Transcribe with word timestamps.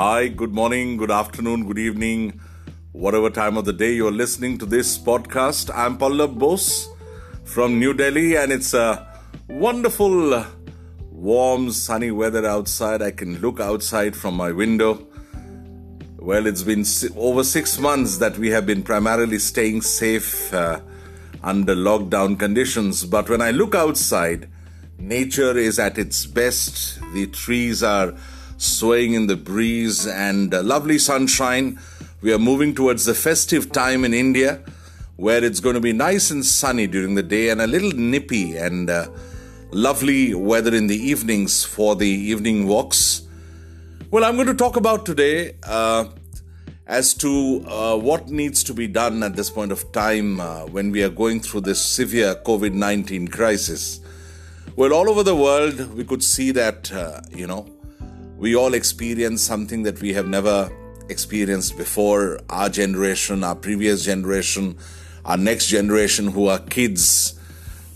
Hi, 0.00 0.28
good 0.28 0.54
morning, 0.54 0.96
good 0.96 1.10
afternoon, 1.10 1.66
good 1.66 1.78
evening, 1.78 2.40
whatever 2.92 3.28
time 3.28 3.58
of 3.58 3.66
the 3.66 3.72
day 3.74 3.92
you're 3.92 4.10
listening 4.10 4.56
to 4.56 4.64
this 4.64 4.96
podcast. 4.96 5.70
I'm 5.74 5.98
Pallab 5.98 6.38
Bose 6.38 6.88
from 7.44 7.78
New 7.78 7.92
Delhi, 7.92 8.34
and 8.34 8.50
it's 8.50 8.72
a 8.72 9.14
wonderful, 9.46 10.42
warm, 11.10 11.70
sunny 11.70 12.10
weather 12.10 12.46
outside. 12.46 13.02
I 13.02 13.10
can 13.10 13.42
look 13.42 13.60
outside 13.60 14.16
from 14.16 14.36
my 14.36 14.52
window. 14.52 15.06
Well, 16.16 16.46
it's 16.46 16.62
been 16.62 16.86
over 17.14 17.44
six 17.44 17.78
months 17.78 18.16
that 18.16 18.38
we 18.38 18.48
have 18.48 18.64
been 18.64 18.82
primarily 18.82 19.38
staying 19.38 19.82
safe 19.82 20.54
uh, 20.54 20.80
under 21.42 21.74
lockdown 21.74 22.38
conditions, 22.38 23.04
but 23.04 23.28
when 23.28 23.42
I 23.42 23.50
look 23.50 23.74
outside, 23.74 24.48
nature 24.98 25.58
is 25.58 25.78
at 25.78 25.98
its 25.98 26.24
best. 26.24 26.98
The 27.12 27.26
trees 27.26 27.82
are 27.82 28.14
swaying 28.60 29.14
in 29.14 29.26
the 29.26 29.36
breeze 29.36 30.06
and 30.06 30.52
lovely 30.52 30.98
sunshine. 30.98 31.80
We 32.20 32.30
are 32.32 32.38
moving 32.38 32.74
towards 32.74 33.06
the 33.06 33.14
festive 33.14 33.72
time 33.72 34.04
in 34.04 34.12
India 34.12 34.62
where 35.16 35.42
it's 35.42 35.60
going 35.60 35.74
to 35.74 35.80
be 35.80 35.94
nice 35.94 36.30
and 36.30 36.44
sunny 36.44 36.86
during 36.86 37.14
the 37.14 37.22
day 37.22 37.48
and 37.48 37.62
a 37.62 37.66
little 37.66 37.92
nippy 37.92 38.56
and 38.56 38.90
uh, 38.90 39.08
lovely 39.70 40.34
weather 40.34 40.74
in 40.74 40.88
the 40.88 40.96
evenings 40.96 41.64
for 41.64 41.96
the 41.96 42.08
evening 42.08 42.66
walks. 42.66 43.22
Well, 44.10 44.24
I'm 44.24 44.34
going 44.34 44.46
to 44.48 44.54
talk 44.54 44.76
about 44.76 45.06
today 45.06 45.56
uh, 45.62 46.06
as 46.86 47.14
to 47.14 47.64
uh, 47.66 47.96
what 47.96 48.28
needs 48.28 48.62
to 48.64 48.74
be 48.74 48.86
done 48.86 49.22
at 49.22 49.36
this 49.36 49.48
point 49.48 49.72
of 49.72 49.90
time 49.92 50.38
uh, 50.38 50.66
when 50.66 50.90
we 50.90 51.02
are 51.02 51.10
going 51.10 51.40
through 51.40 51.62
this 51.62 51.80
severe 51.80 52.34
COVID 52.34 52.74
19 52.74 53.28
crisis. 53.28 54.00
Well, 54.76 54.92
all 54.92 55.08
over 55.08 55.22
the 55.22 55.36
world, 55.36 55.94
we 55.94 56.04
could 56.04 56.22
see 56.22 56.50
that, 56.52 56.92
uh, 56.92 57.22
you 57.30 57.46
know, 57.46 57.66
we 58.40 58.56
all 58.56 58.72
experience 58.72 59.42
something 59.42 59.82
that 59.82 60.00
we 60.00 60.14
have 60.14 60.26
never 60.26 60.72
experienced 61.10 61.76
before. 61.76 62.40
Our 62.48 62.70
generation, 62.70 63.44
our 63.44 63.54
previous 63.54 64.06
generation, 64.06 64.78
our 65.26 65.36
next 65.36 65.66
generation 65.66 66.28
who 66.28 66.46
are 66.46 66.58
kids, 66.58 67.38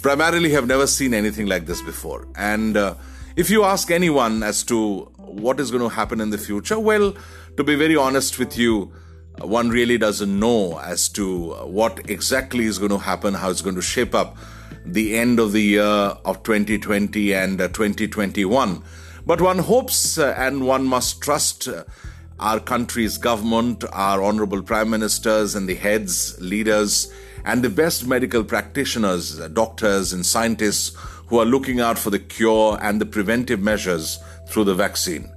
primarily 0.03 0.51
have 0.51 0.67
never 0.67 0.87
seen 0.87 1.15
anything 1.15 1.47
like 1.47 1.65
this 1.65 1.81
before. 1.81 2.29
And 2.37 2.77
uh, 2.77 2.95
if 3.37 3.49
you 3.49 3.65
ask 3.65 3.91
anyone 3.91 4.43
as 4.43 4.63
to 4.65 5.11
what 5.17 5.59
is 5.61 5.71
going 5.71 5.83
to 5.83 5.89
happen 5.89 6.21
in 6.21 6.29
the 6.29 6.37
future, 6.37 6.79
well, 6.79 7.17
to 7.57 7.65
be 7.65 7.75
very 7.75 7.97
honest 7.97 8.39
with 8.39 8.59
you, 8.59 8.93
one 9.41 9.71
really 9.71 9.97
doesn't 9.97 10.39
know 10.39 10.79
as 10.79 11.09
to 11.09 11.55
what 11.65 12.11
exactly 12.11 12.67
is 12.67 12.79
going 12.79 12.91
to 12.91 12.99
happen, 12.99 13.33
how 13.33 13.49
it's 13.49 13.63
going 13.63 13.77
to 13.77 13.83
shape 13.83 14.15
up 14.15 14.37
the 14.85 15.17
end 15.17 15.41
of 15.41 15.53
the 15.53 15.63
year 15.63 15.83
of 15.83 16.43
2020 16.43 17.33
and 17.33 17.63
uh, 17.63 17.69
2021. 17.69 18.83
But 19.27 19.41
one 19.41 19.59
hopes 19.59 20.19
uh, 20.19 20.35
and 20.37 20.67
one 20.67 20.85
must 20.85 21.23
trust 21.23 21.67
uh, 21.67 21.85
our 22.39 22.61
country's 22.61 23.17
government, 23.17 23.83
our 23.93 24.23
honorable 24.23 24.63
prime 24.63 24.91
ministers 24.91 25.55
and 25.55 25.67
the 25.67 25.75
heads, 25.75 26.39
leaders, 26.41 27.11
and 27.45 27.63
the 27.63 27.71
best 27.71 28.07
medical 28.07 28.45
practitioners, 28.45 29.41
uh, 29.41 29.49
doctors, 29.49 30.13
and 30.13 30.27
scientists 30.27 30.95
who 31.29 31.39
are 31.39 31.47
looking 31.47 31.81
out 31.81 31.99
for 31.99 32.11
the 32.11 32.19
cure 32.19 32.79
and 32.83 33.01
the 33.01 33.07
preventive 33.07 33.61
measures 33.61 34.19
through 34.49 34.65
the 34.65 34.75
vaccine. 34.75 35.31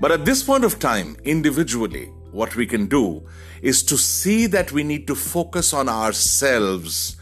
But 0.00 0.10
at 0.10 0.24
this 0.24 0.42
point 0.42 0.64
of 0.64 0.78
time, 0.78 1.16
individually, 1.22 2.06
what 2.30 2.56
we 2.56 2.66
can 2.66 2.86
do 2.86 3.28
is 3.60 3.82
to 3.84 3.98
see 3.98 4.46
that 4.46 4.72
we 4.72 4.84
need 4.84 5.06
to 5.06 5.14
focus 5.14 5.74
on 5.74 5.88
ourselves 5.88 7.16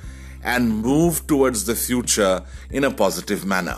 and 0.44 0.78
move 0.78 1.26
towards 1.26 1.64
the 1.64 1.74
future 1.74 2.42
in 2.70 2.84
a 2.84 2.90
positive 2.90 3.44
manner. 3.44 3.76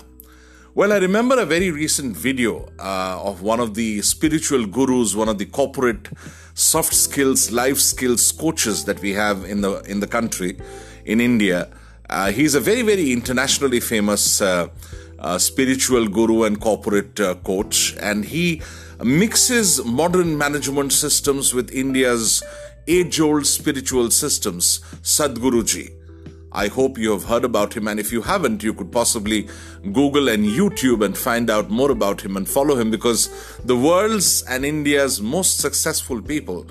Well, 0.75 0.91
I 0.91 0.97
remember 0.97 1.39
a 1.39 1.45
very 1.45 1.71
recent 1.71 2.17
video 2.17 2.67
uh, 2.79 3.21
of 3.23 3.43
one 3.43 3.61
of 3.61 3.75
the 3.75 4.01
spiritual 4.01 4.65
gurus, 4.65 5.15
one 5.15 5.29
of 5.29 5.37
the 5.37 5.45
corporate 5.45 6.09
soft 6.55 6.95
skills, 6.95 7.53
life 7.53 7.77
skills 7.77 8.33
coaches 8.33 8.87
that 8.87 8.99
we 9.03 9.13
have 9.13 9.45
in 9.45 9.61
the 9.61 9.81
in 9.83 10.01
the 10.01 10.07
country, 10.07 10.57
in 11.05 11.21
India. 11.21 11.69
Uh, 12.09 12.33
he's 12.33 12.55
a 12.55 12.61
very 12.61 12.81
very 12.81 13.13
internationally 13.13 13.81
famous 13.81 14.41
uh, 14.41 14.69
uh 15.19 15.37
spiritual 15.37 16.09
guru 16.09 16.45
and 16.45 16.59
corporate 16.59 17.21
uh, 17.21 17.35
coach, 17.45 17.95
and 18.01 18.25
he 18.25 18.63
mixes 19.05 19.85
modern 19.85 20.39
management 20.39 20.95
systems 20.95 21.53
with 21.53 21.71
India's 21.71 22.43
age-old 22.89 23.45
spiritual 23.45 24.11
systems. 24.11 24.81
Sadhguruji. 25.03 26.02
I 26.55 26.69
hope 26.69 26.99
you 26.99 27.13
have 27.13 27.25
heard 27.25 27.45
about 27.45 27.75
him, 27.75 27.89
and 27.89 27.99
if 27.99 28.13
you 28.13 28.23
haven't, 28.23 28.63
you 28.63 28.75
could 28.75 28.93
possibly 28.93 29.49
Google 29.93 30.29
and 30.29 30.45
YouTube 30.45 31.05
and 31.05 31.17
find 31.17 31.49
out 31.49 31.71
more 31.71 31.91
about 31.91 32.21
him 32.21 32.37
and 32.37 32.49
follow 32.49 32.77
him 32.77 32.91
because 32.91 33.31
the 33.65 33.77
world's 33.77 34.43
and 34.43 34.65
India's 34.65 35.21
most 35.21 35.59
successful 35.59 36.21
people 36.21 36.67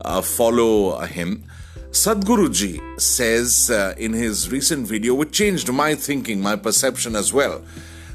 uh, 0.00 0.22
follow 0.22 0.98
him. 1.00 1.44
Sadhguruji 1.90 3.00
says 3.00 3.70
uh, 3.70 3.94
in 3.98 4.12
his 4.12 4.50
recent 4.50 4.86
video, 4.86 5.14
which 5.14 5.32
changed 5.32 5.70
my 5.72 5.94
thinking, 5.94 6.40
my 6.40 6.56
perception 6.56 7.16
as 7.16 7.32
well, 7.32 7.62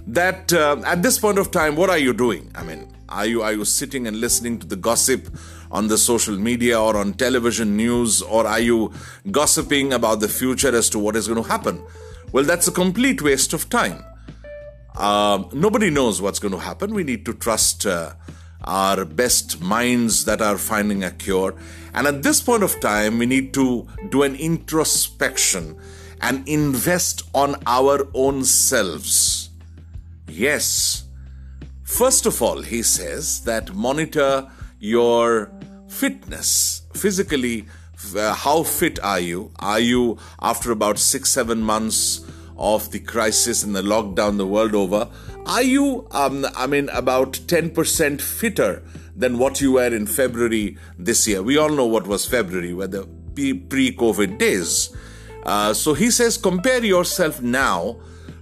that 0.08 0.52
uh, 0.54 0.82
at 0.86 1.04
this 1.04 1.20
point 1.20 1.38
of 1.38 1.52
time, 1.52 1.76
what 1.76 1.90
are 1.90 1.98
you 1.98 2.14
doing? 2.14 2.52
I 2.56 2.64
mean, 2.64 2.88
are 3.10 3.26
you 3.26 3.42
are 3.44 3.54
you 3.54 3.66
sitting 3.66 4.08
and 4.08 4.20
listening 4.20 4.60
to 4.60 4.68
the 4.68 4.76
gossip 4.76 5.28
on 5.72 5.88
the 5.88 5.98
social 5.98 6.38
media 6.38 6.80
or 6.80 6.98
on 6.98 7.14
television 7.14 7.76
news, 7.76 8.22
or 8.22 8.46
are 8.46 8.60
you 8.60 8.92
gossiping 9.32 9.94
about 9.94 10.20
the 10.20 10.28
future 10.28 10.76
as 10.76 10.90
to 10.90 11.00
what 11.00 11.16
is 11.16 11.28
going 11.28 11.42
to 11.42 11.50
happen? 11.50 11.82
Well, 12.32 12.44
that's 12.44 12.68
a 12.68 12.72
complete 12.72 13.22
waste 13.22 13.54
of 13.54 13.70
time. 13.70 14.04
Uh, 14.96 15.46
nobody 15.54 15.90
knows 15.90 16.22
what's 16.22 16.40
going 16.40 16.54
to 16.54 16.60
happen. 16.60 16.94
We 16.94 17.04
need 17.04 17.26
to 17.26 17.34
trust 17.34 17.86
uh, 17.86 18.14
our 18.64 19.06
best 19.06 19.62
minds 19.62 20.26
that 20.26 20.42
are 20.42 20.58
finding 20.58 21.04
a 21.04 21.12
cure. 21.12 21.56
And 21.94 22.08
at 22.08 22.24
this 22.24 22.42
point 22.42 22.64
of 22.64 22.80
time, 22.80 23.18
we 23.18 23.26
need 23.26 23.54
to 23.54 23.88
do 24.10 24.24
an 24.24 24.36
introspection 24.36 25.80
and 26.22 26.48
invest 26.48 27.24
on 27.34 27.56
our 27.66 28.08
own 28.14 28.44
selves. 28.44 29.50
Yes. 30.28 31.06
First 31.84 32.26
of 32.26 32.42
all, 32.42 32.62
he 32.62 32.84
says 32.84 33.44
that 33.46 33.74
monitor 33.74 34.50
your 34.80 35.52
fitness. 35.92 36.84
Physically 36.94 37.66
uh, 38.16 38.34
how 38.34 38.64
fit 38.64 39.00
are 39.04 39.20
you? 39.20 39.52
Are 39.60 39.80
you 39.80 40.18
after 40.42 40.72
about 40.72 40.98
6 40.98 41.30
7 41.30 41.62
months 41.62 42.26
of 42.58 42.92
the 42.92 43.00
crisis 43.00 43.64
and 43.64 43.76
the 43.76 43.82
lockdown 43.82 44.38
the 44.38 44.46
world 44.46 44.76
over 44.76 45.10
are 45.48 45.64
you 45.64 46.08
um, 46.12 46.46
i 46.56 46.68
mean 46.68 46.90
about 46.90 47.34
10% 47.34 48.22
fitter 48.22 48.84
than 49.16 49.40
what 49.40 49.60
you 49.60 49.72
were 49.72 49.88
in 49.88 50.06
february 50.06 50.78
this 50.98 51.28
year? 51.28 51.42
We 51.42 51.58
all 51.58 51.70
know 51.70 51.88
what 51.88 52.08
was 52.08 52.26
february 52.26 52.74
were 52.74 52.88
the 52.88 53.08
pre-covid 53.36 54.38
days. 54.38 54.96
Uh, 55.44 55.74
so 55.74 55.94
he 55.94 56.12
says 56.12 56.38
compare 56.38 56.84
yourself 56.84 57.42
now 57.42 57.98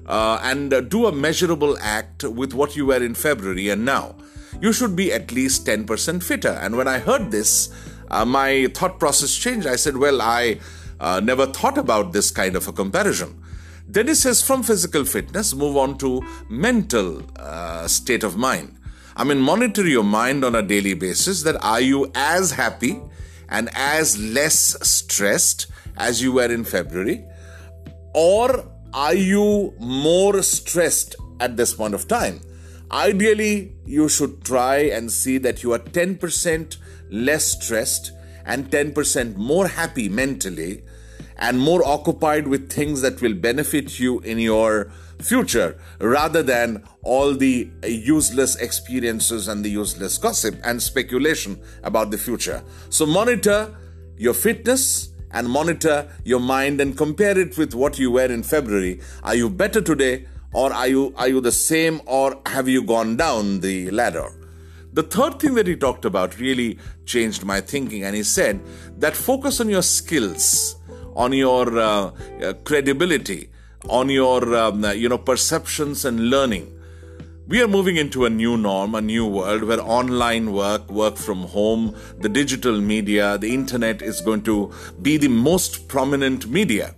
uh, 0.06 0.40
and 0.44 0.74
uh, 0.74 0.81
do 0.81 1.06
a 1.06 1.12
measurable 1.12 1.78
act 1.80 2.24
with 2.24 2.54
what 2.54 2.76
you 2.76 2.86
were 2.86 3.02
in 3.02 3.16
february 3.16 3.70
and 3.70 3.86
now 3.86 4.16
you 4.62 4.74
should 4.74 4.96
be 4.96 5.12
at 5.14 5.32
least 5.32 5.66
10% 5.66 6.24
fitter. 6.24 6.50
And 6.62 6.76
when 6.76 6.88
I 6.88 7.00
heard 7.00 7.32
this, 7.32 7.70
uh, 8.12 8.26
my 8.26 8.68
thought 8.74 9.00
process 9.00 9.36
changed. 9.36 9.68
I 9.68 9.76
said, 9.76 9.98
Well, 9.98 10.22
I 10.22 10.60
uh, 11.00 11.20
never 11.20 11.46
thought 11.46 11.78
about 11.78 12.14
this 12.14 12.32
kind 12.32 12.56
of 12.56 12.68
a 12.68 12.74
comparison. 12.74 13.44
Then 13.88 14.08
he 14.08 14.16
says, 14.16 14.42
From 14.42 14.64
physical 14.64 15.06
fitness, 15.06 15.54
move 15.54 15.78
on 15.78 15.98
to 16.00 16.22
mental 16.50 17.24
uh, 17.38 17.88
state 17.88 18.24
of 18.24 18.38
mind. 18.38 18.76
I 19.16 19.24
mean, 19.24 19.40
monitor 19.40 19.86
your 19.86 20.04
mind 20.04 20.46
on 20.46 20.56
a 20.56 20.62
daily 20.62 20.94
basis 20.94 21.44
that 21.44 21.62
are 21.64 21.81
you 21.81 22.12
as 22.16 22.52
happy 22.52 23.02
and 23.50 23.70
as 23.74 24.18
less 24.18 24.78
stressed 24.88 25.68
as 25.98 26.22
you 26.22 26.31
were 26.31 26.52
in 26.52 26.64
February? 26.64 27.26
Or 28.14 28.66
are 28.94 29.14
you 29.14 29.74
more 29.80 30.42
stressed 30.42 31.16
at 31.40 31.57
this 31.57 31.74
point 31.74 31.94
of 31.94 32.07
time? 32.07 32.42
Ideally, 32.91 33.74
you 33.86 34.09
should 34.09 34.44
try 34.44 34.77
and 34.77 35.12
see 35.12 35.38
that 35.39 35.62
you 35.62 35.74
are 35.74 35.80
10% 35.80 36.77
less 37.12 37.45
stressed 37.45 38.12
and 38.45 38.69
10% 38.71 39.36
more 39.36 39.68
happy 39.68 40.09
mentally 40.09 40.83
and 41.38 41.59
more 41.59 41.86
occupied 41.86 42.47
with 42.47 42.71
things 42.71 43.01
that 43.01 43.21
will 43.21 43.36
benefit 43.36 44.00
you 44.00 44.19
in 44.21 44.39
your 44.39 44.91
future 45.21 45.80
rather 46.00 46.41
than 46.41 46.83
all 47.03 47.33
the 47.36 47.69
useless 47.83 48.56
experiences 48.56 49.47
and 49.47 49.63
the 49.63 49.69
useless 49.69 50.18
gossip 50.18 50.56
and 50.63 50.81
speculation 50.81 51.62
about 51.83 52.09
the 52.09 52.18
future. 52.18 52.63
So, 52.89 53.06
monitor 53.06 53.75
your 54.18 54.33
fitness 54.33 55.09
and 55.31 55.47
monitor 55.47 56.09
your 56.24 56.39
mind 56.39 56.81
and 56.81 56.97
compare 56.97 57.38
it 57.38 57.57
with 57.57 57.74
what 57.74 58.00
you 58.00 58.12
were 58.12 58.25
in 58.25 58.44
February. 58.44 59.00
Are 59.24 59.35
you 59.35 59.50
better 59.50 59.81
today? 59.81 60.25
Or 60.54 60.74
are 60.74 60.88
you 60.88 61.13
are 61.18 61.28
you 61.28 61.42
the 61.42 61.51
same 61.51 62.01
or 62.06 62.42
have 62.46 62.68
you 62.68 62.84
gone 62.84 63.16
down 63.16 63.60
the 63.60 63.90
ladder 63.92 64.30
the 64.94 65.04
third 65.04 65.40
thing 65.40 65.54
that 65.54 65.68
he 65.68 65.75
talked 65.75 66.06
about 66.06 66.40
really 66.40 66.78
changed 67.06 67.46
my 67.46 67.62
thinking 67.62 68.04
and 68.04 68.16
he 68.16 68.24
said 68.24 68.60
that 68.98 69.16
focus 69.16 69.60
on 69.62 69.69
your 69.69 69.84
skills 69.84 70.75
on 71.16 71.34
your 71.34 71.78
uh, 71.78 72.12
uh, 72.42 72.54
credibility 72.63 73.50
on 73.88 74.10
your 74.10 74.56
um, 74.56 74.84
you 74.96 75.07
know 75.07 75.18
perceptions 75.18 76.06
and 76.06 76.30
learning 76.30 76.75
we 77.50 77.63
are 77.63 77.68
moving 77.68 77.95
into 77.98 78.25
a 78.25 78.30
new 78.30 78.57
norm, 78.57 78.94
a 78.94 79.02
new 79.02 79.25
world 79.25 79.63
where 79.63 79.81
online 79.81 80.52
work, 80.52 80.88
work 80.92 81.18
from 81.18 81.40
home, 81.48 81.95
the 82.19 82.30
digital 82.30 82.80
media, 82.80 83.40
the 83.40 83.52
internet 83.52 84.04
is 84.04 84.22
going 84.22 84.44
to 84.44 84.72
be 85.02 85.18
the 85.18 85.30
most 85.30 85.88
prominent 85.88 86.48
media. 86.48 86.94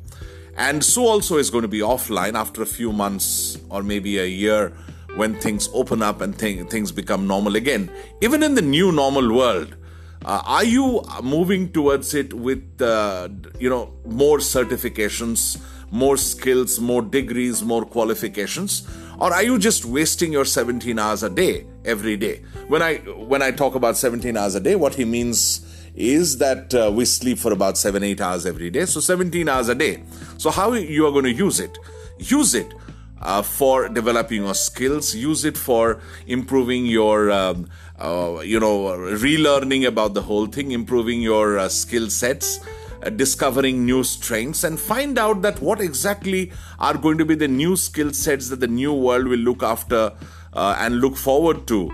And 0.61 0.85
so 0.85 1.07
also 1.07 1.37
is 1.37 1.49
going 1.49 1.63
to 1.63 1.67
be 1.67 1.79
offline 1.79 2.35
after 2.35 2.61
a 2.61 2.67
few 2.67 2.93
months 2.93 3.57
or 3.69 3.81
maybe 3.81 4.19
a 4.19 4.27
year 4.27 4.71
when 5.15 5.33
things 5.39 5.67
open 5.73 6.03
up 6.03 6.21
and 6.21 6.37
th- 6.37 6.69
things 6.69 6.91
become 6.91 7.25
normal 7.25 7.55
again. 7.55 7.89
Even 8.21 8.43
in 8.43 8.53
the 8.53 8.61
new 8.61 8.91
normal 8.91 9.33
world, 9.35 9.75
uh, 10.23 10.43
are 10.45 10.63
you 10.63 11.01
moving 11.23 11.71
towards 11.71 12.13
it 12.13 12.31
with 12.35 12.79
uh, 12.79 13.27
you 13.57 13.71
know 13.71 13.91
more 14.05 14.37
certifications, 14.37 15.59
more 15.89 16.15
skills, 16.15 16.79
more 16.79 17.01
degrees, 17.01 17.63
more 17.63 17.83
qualifications? 17.83 18.87
or 19.21 19.31
are 19.31 19.43
you 19.43 19.59
just 19.59 19.85
wasting 19.85 20.33
your 20.33 20.45
17 20.45 20.97
hours 20.97 21.21
a 21.21 21.29
day 21.29 21.65
every 21.85 22.17
day 22.17 22.41
when 22.67 22.81
i 22.81 22.95
when 23.31 23.43
i 23.43 23.51
talk 23.51 23.75
about 23.75 23.95
17 23.95 24.35
hours 24.35 24.55
a 24.55 24.59
day 24.59 24.75
what 24.75 24.95
he 24.95 25.05
means 25.05 25.61
is 25.95 26.37
that 26.37 26.73
uh, 26.73 26.91
we 26.93 27.05
sleep 27.05 27.37
for 27.37 27.51
about 27.51 27.77
7 27.77 28.03
8 28.03 28.21
hours 28.21 28.45
every 28.45 28.69
day. 28.69 28.85
So 28.85 28.99
17 28.99 29.47
hours 29.49 29.69
a 29.69 29.75
day. 29.75 30.03
So 30.37 30.49
how 30.49 30.73
you 30.73 31.05
are 31.05 31.11
going 31.11 31.25
to 31.25 31.33
use 31.33 31.59
it? 31.59 31.77
Use 32.19 32.55
it 32.55 32.73
uh, 33.21 33.41
for 33.41 33.89
developing 33.89 34.43
your 34.43 34.55
skills. 34.55 35.15
Use 35.15 35.45
it 35.45 35.57
for 35.57 36.01
improving 36.27 36.85
your 36.85 37.31
um, 37.31 37.69
uh, 37.99 38.41
you 38.43 38.59
know 38.59 38.85
relearning 39.25 39.87
about 39.87 40.13
the 40.13 40.21
whole 40.21 40.47
thing 40.47 40.71
improving 40.71 41.21
your 41.21 41.59
uh, 41.59 41.69
skill 41.69 42.09
sets 42.09 42.59
uh, 43.03 43.09
discovering 43.09 43.85
new 43.85 44.03
strengths 44.03 44.63
and 44.63 44.79
find 44.79 45.19
out 45.19 45.41
that 45.41 45.61
what 45.61 45.79
exactly 45.79 46.51
are 46.79 46.97
going 46.97 47.17
to 47.17 47.25
be 47.25 47.35
the 47.35 47.47
new 47.47 47.75
skill 47.75 48.11
sets 48.11 48.49
that 48.49 48.59
the 48.59 48.67
new 48.67 48.93
world 48.93 49.27
will 49.27 49.39
look 49.39 49.61
after 49.61 50.11
uh, 50.53 50.75
and 50.79 50.99
look 50.99 51.15
forward 51.15 51.67
to 51.67 51.91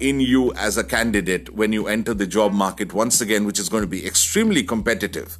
in 0.00 0.18
you 0.20 0.52
as 0.54 0.76
a 0.76 0.84
candidate 0.84 1.54
when 1.54 1.72
you 1.72 1.86
enter 1.86 2.14
the 2.14 2.26
job 2.26 2.52
market 2.52 2.92
once 2.92 3.20
again, 3.20 3.44
which 3.44 3.58
is 3.58 3.68
going 3.68 3.82
to 3.82 3.86
be 3.86 4.06
extremely 4.06 4.62
competitive. 4.62 5.38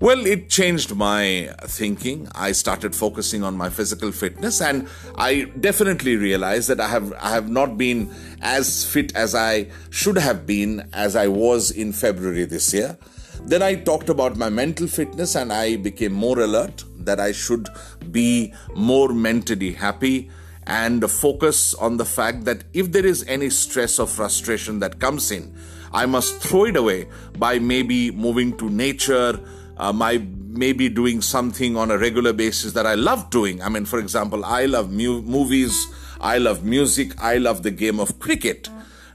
Well, 0.00 0.26
it 0.26 0.50
changed 0.50 0.94
my 0.94 1.54
thinking. 1.62 2.28
I 2.34 2.52
started 2.52 2.94
focusing 2.94 3.42
on 3.42 3.56
my 3.56 3.70
physical 3.70 4.10
fitness 4.12 4.60
and 4.60 4.88
I 5.16 5.44
definitely 5.60 6.16
realized 6.16 6.68
that 6.68 6.80
I 6.80 6.88
have 6.88 7.12
I 7.14 7.30
have 7.30 7.48
not 7.48 7.78
been 7.78 8.12
as 8.42 8.84
fit 8.84 9.14
as 9.14 9.34
I 9.34 9.68
should 9.90 10.18
have 10.18 10.46
been 10.46 10.88
as 10.92 11.16
I 11.16 11.28
was 11.28 11.70
in 11.70 11.92
February 11.92 12.44
this 12.44 12.74
year. 12.74 12.98
Then 13.44 13.62
I 13.62 13.76
talked 13.76 14.08
about 14.08 14.36
my 14.36 14.48
mental 14.48 14.88
fitness 14.88 15.36
and 15.36 15.52
I 15.52 15.76
became 15.76 16.12
more 16.12 16.40
alert 16.40 16.84
that 16.98 17.20
I 17.20 17.32
should 17.32 17.68
be 18.10 18.52
more 18.74 19.14
mentally 19.14 19.72
happy 19.72 20.30
and 20.66 21.08
focus 21.10 21.74
on 21.74 21.96
the 21.96 22.04
fact 22.04 22.44
that 22.44 22.64
if 22.72 22.92
there 22.92 23.04
is 23.06 23.24
any 23.28 23.50
stress 23.50 23.98
or 23.98 24.06
frustration 24.06 24.78
that 24.80 24.98
comes 24.98 25.30
in, 25.30 25.54
I 25.92 26.06
must 26.06 26.40
throw 26.40 26.64
it 26.64 26.76
away 26.76 27.06
by 27.38 27.58
maybe 27.58 28.10
moving 28.10 28.56
to 28.58 28.68
nature, 28.68 29.38
uh, 29.76 29.92
my 29.92 30.26
maybe 30.48 30.88
doing 30.88 31.20
something 31.20 31.76
on 31.76 31.90
a 31.90 31.98
regular 31.98 32.32
basis 32.32 32.72
that 32.72 32.86
I 32.86 32.94
love 32.94 33.30
doing. 33.30 33.60
I 33.62 33.68
mean, 33.68 33.84
for 33.84 33.98
example, 33.98 34.44
I 34.44 34.66
love 34.66 34.90
mu- 34.90 35.22
movies, 35.22 35.86
I 36.20 36.38
love 36.38 36.64
music, 36.64 37.12
I 37.22 37.38
love 37.38 37.62
the 37.62 37.70
game 37.70 38.00
of 38.00 38.18
cricket. 38.18 38.68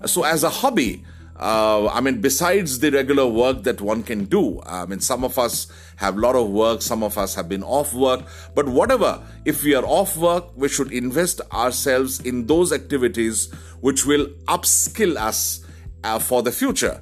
So, 0.06 0.24
as 0.24 0.44
a 0.44 0.50
hobby, 0.50 1.04
uh, 1.40 1.88
I 1.88 2.02
mean, 2.02 2.20
besides 2.20 2.80
the 2.80 2.92
regular 2.92 3.26
work 3.26 3.64
that 3.64 3.80
one 3.80 4.04
can 4.04 4.26
do, 4.26 4.62
I 4.66 4.86
mean, 4.86 5.00
some 5.00 5.24
of 5.24 5.40
us 5.40 5.68
have 5.96 6.18
a 6.18 6.20
lot 6.20 6.36
of 6.36 6.50
work, 6.50 6.82
some 6.82 7.02
of 7.02 7.18
us 7.18 7.34
have 7.36 7.48
been 7.48 7.64
off 7.64 7.94
work, 7.94 8.26
but 8.56 8.68
whatever, 8.68 9.24
if 9.46 9.64
we 9.64 9.74
are 9.74 9.86
off 9.86 10.18
work, 10.18 10.52
we 10.58 10.68
should 10.68 10.92
invest 10.92 11.40
ourselves 11.54 12.20
in 12.20 12.46
those 12.48 12.74
activities 12.74 13.52
which 13.80 14.06
will 14.06 14.26
upskill 14.50 15.16
us 15.16 15.66
uh, 16.04 16.20
for 16.20 16.44
the 16.44 16.52
future. 16.52 17.02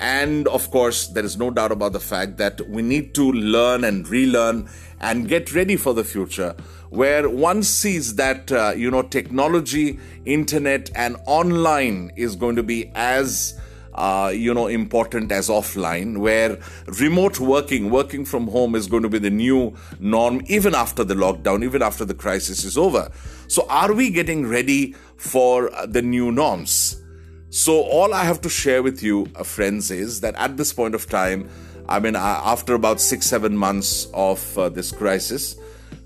And 0.00 0.48
of 0.48 0.70
course, 0.72 1.06
there 1.08 1.24
is 1.24 1.36
no 1.36 1.50
doubt 1.50 1.70
about 1.70 1.92
the 1.92 2.00
fact 2.00 2.36
that 2.38 2.68
we 2.68 2.82
need 2.82 3.14
to 3.14 3.30
learn 3.32 3.84
and 3.84 4.08
relearn 4.08 4.68
and 5.00 5.28
get 5.28 5.54
ready 5.54 5.76
for 5.76 5.94
the 5.94 6.04
future 6.04 6.56
where 6.90 7.28
one 7.28 7.62
sees 7.62 8.14
that 8.14 8.50
uh, 8.50 8.72
you 8.74 8.90
know 8.90 9.02
technology 9.02 9.98
internet 10.24 10.90
and 10.94 11.16
online 11.26 12.10
is 12.16 12.34
going 12.34 12.56
to 12.56 12.62
be 12.62 12.90
as 12.94 13.60
uh, 13.98 14.28
you 14.28 14.54
know, 14.54 14.68
important 14.68 15.32
as 15.32 15.48
offline, 15.48 16.18
where 16.18 16.58
remote 17.00 17.40
working, 17.40 17.90
working 17.90 18.24
from 18.24 18.46
home 18.46 18.76
is 18.76 18.86
going 18.86 19.02
to 19.02 19.08
be 19.08 19.18
the 19.18 19.30
new 19.30 19.74
norm 19.98 20.40
even 20.46 20.74
after 20.74 21.02
the 21.02 21.14
lockdown, 21.14 21.64
even 21.64 21.82
after 21.82 22.04
the 22.04 22.14
crisis 22.14 22.64
is 22.64 22.78
over. 22.78 23.10
So, 23.48 23.66
are 23.68 23.92
we 23.92 24.10
getting 24.10 24.46
ready 24.46 24.94
for 25.16 25.70
the 25.86 26.00
new 26.00 26.30
norms? 26.30 27.02
So, 27.50 27.82
all 27.82 28.14
I 28.14 28.22
have 28.24 28.40
to 28.42 28.48
share 28.48 28.84
with 28.84 29.02
you, 29.02 29.26
uh, 29.34 29.42
friends, 29.42 29.90
is 29.90 30.20
that 30.20 30.36
at 30.36 30.56
this 30.56 30.72
point 30.72 30.94
of 30.94 31.08
time, 31.08 31.48
I 31.88 31.98
mean, 31.98 32.14
uh, 32.14 32.20
after 32.20 32.74
about 32.74 33.00
six, 33.00 33.26
seven 33.26 33.56
months 33.56 34.06
of 34.14 34.56
uh, 34.56 34.68
this 34.68 34.92
crisis, 34.92 35.56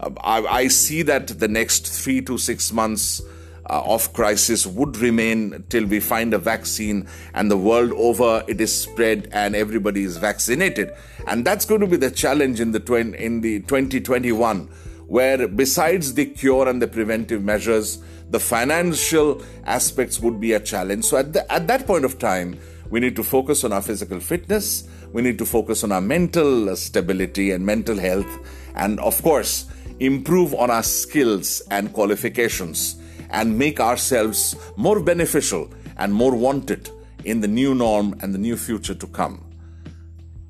uh, 0.01 0.11
I, 0.21 0.47
I 0.47 0.69
see 0.69 1.03
that 1.03 1.27
the 1.27 1.49
next 1.49 1.89
three 1.89 2.23
to 2.23 2.39
six 2.39 2.73
months 2.73 3.21
Uh, 3.71 3.81
of 3.87 4.13
crisis 4.13 4.67
would 4.67 4.97
remain 4.97 5.63
till 5.69 5.87
we 5.87 6.01
find 6.01 6.35
a 6.35 6.39
vaccine 6.39 7.07
and 7.33 7.49
the 7.49 7.57
world 7.57 7.93
over 7.93 8.43
it 8.49 8.61
is 8.61 8.77
spread 8.77 9.29
and 9.31 9.55
everybody 9.55 10.03
is 10.03 10.17
vaccinated. 10.17 10.91
And 11.29 11.45
that's 11.45 11.65
going 11.65 11.81
to 11.81 11.87
be 11.87 11.97
the 11.97 12.11
challenge 12.11 12.59
in 12.61 12.73
the 12.73 12.81
tw- 12.81 13.15
in 13.15 13.41
the 13.41 13.61
2021 13.61 14.69
where 15.07 15.47
besides 15.47 16.15
the 16.15 16.27
cure 16.27 16.69
and 16.69 16.83
the 16.83 16.89
preventive 16.89 17.45
measures 17.45 18.03
the 18.31 18.41
financial 18.41 19.41
aspects 19.65 20.19
would 20.19 20.41
be 20.41 20.55
a 20.55 20.61
challenge. 20.61 21.05
So 21.05 21.19
at, 21.19 21.33
the, 21.33 21.53
at 21.53 21.69
that 21.69 21.87
point 21.87 22.05
of 22.05 22.19
time 22.19 22.59
we 22.91 22.99
need 22.99 23.15
to 23.15 23.23
focus 23.23 23.63
on 23.63 23.73
our 23.73 23.83
physical 23.83 24.19
fitness 24.19 24.89
we 25.13 25.23
need 25.23 25.39
to 25.39 25.47
focus 25.47 25.85
on 25.85 25.93
our 25.93 26.01
mental 26.01 26.75
stability 26.75 27.53
and 27.53 27.65
mental 27.65 27.97
health 27.97 28.27
and 28.75 28.99
of 29.01 29.23
course 29.23 29.67
improve 30.01 30.55
on 30.55 30.71
our 30.71 30.83
skills 30.83 31.63
and 31.71 31.93
qualifications 31.93 32.97
and 33.33 33.59
make 33.59 33.81
ourselves 33.81 34.57
more 34.77 35.01
beneficial 35.01 35.69
and 35.97 36.15
more 36.15 36.35
wanted 36.35 36.91
in 37.25 37.41
the 37.41 37.49
new 37.49 37.75
norm 37.75 38.15
and 38.21 38.35
the 38.35 38.39
new 38.39 38.57
future 38.57 38.95
to 38.95 39.07
come. 39.07 39.45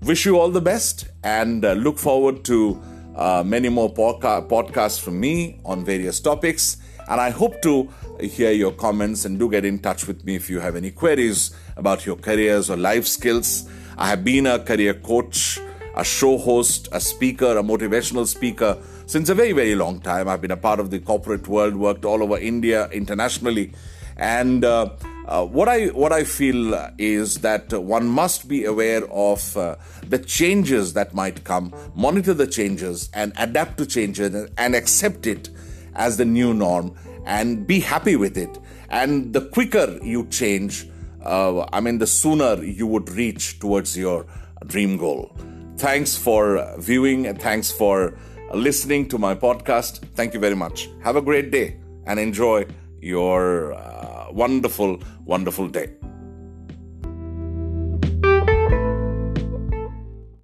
Wish 0.02 0.26
you 0.26 0.38
all 0.38 0.50
the 0.50 0.60
best 0.60 1.06
and 1.22 1.64
uh, 1.64 1.72
look 1.74 1.98
forward 1.98 2.44
to 2.44 2.82
uh, 3.14 3.42
many 3.44 3.68
more 3.68 3.92
podca- 3.92 4.48
podcasts 4.48 5.00
from 5.00 5.20
me 5.20 5.60
on 5.64 5.84
various 5.84 6.20
topics. 6.20 6.78
And 7.08 7.20
I 7.20 7.30
hope 7.30 7.62
to 7.62 7.88
hear 8.20 8.52
your 8.52 8.72
comments 8.72 9.24
and 9.24 9.38
do 9.38 9.50
get 9.50 9.64
in 9.64 9.78
touch 9.78 10.06
with 10.06 10.24
me 10.24 10.34
if 10.34 10.48
you 10.48 10.60
have 10.60 10.76
any 10.76 10.90
queries 10.90 11.54
about 11.76 12.06
your 12.06 12.16
careers 12.16 12.70
or 12.70 12.76
life 12.76 13.06
skills. 13.06 13.68
I 13.98 14.08
have 14.08 14.24
been 14.24 14.46
a 14.46 14.58
career 14.58 14.94
coach, 14.94 15.60
a 15.94 16.04
show 16.04 16.38
host, 16.38 16.88
a 16.92 17.00
speaker, 17.00 17.58
a 17.58 17.62
motivational 17.62 18.26
speaker 18.26 18.78
since 19.06 19.28
a 19.28 19.34
very, 19.34 19.52
very 19.52 19.74
long 19.74 20.00
time. 20.00 20.28
I've 20.28 20.40
been 20.40 20.50
a 20.50 20.56
part 20.56 20.80
of 20.80 20.90
the 20.90 20.98
corporate 20.98 21.48
world, 21.48 21.76
worked 21.76 22.04
all 22.04 22.22
over 22.22 22.38
India, 22.38 22.88
internationally, 22.90 23.72
and 24.16 24.64
uh, 24.64 24.90
uh, 25.26 25.44
what 25.44 25.68
I 25.68 25.86
what 25.86 26.12
I 26.12 26.24
feel 26.24 26.74
is 26.98 27.38
that 27.38 27.72
one 27.72 28.06
must 28.06 28.48
be 28.48 28.64
aware 28.64 29.04
of 29.10 29.56
uh, 29.56 29.76
the 30.06 30.18
changes 30.18 30.92
that 30.94 31.14
might 31.14 31.44
come, 31.44 31.74
monitor 31.94 32.34
the 32.34 32.46
changes, 32.46 33.08
and 33.14 33.32
adapt 33.36 33.78
to 33.78 33.86
changes, 33.86 34.50
and 34.58 34.74
accept 34.74 35.26
it 35.26 35.48
as 35.94 36.16
the 36.16 36.24
new 36.24 36.54
norm, 36.54 36.94
and 37.24 37.66
be 37.66 37.80
happy 37.80 38.16
with 38.16 38.36
it. 38.36 38.58
And 38.90 39.32
the 39.32 39.40
quicker 39.40 39.98
you 40.02 40.26
change, 40.26 40.86
uh, 41.24 41.66
I 41.72 41.80
mean, 41.80 41.98
the 41.98 42.06
sooner 42.06 42.62
you 42.62 42.86
would 42.86 43.08
reach 43.10 43.58
towards 43.58 43.96
your 43.96 44.26
dream 44.66 44.98
goal. 44.98 45.34
Thanks 45.76 46.16
for 46.16 46.74
viewing, 46.78 47.26
and 47.26 47.40
thanks 47.40 47.70
for 47.70 48.18
listening 48.52 49.08
to 49.08 49.18
my 49.18 49.34
podcast. 49.34 50.00
Thank 50.14 50.34
you 50.34 50.40
very 50.40 50.56
much. 50.56 50.88
Have 51.02 51.16
a 51.16 51.22
great 51.22 51.50
day 51.50 51.78
and 52.06 52.18
enjoy 52.18 52.66
your 53.00 53.72
uh, 53.74 54.26
wonderful, 54.30 55.00
wonderful 55.24 55.68
day. 55.68 56.01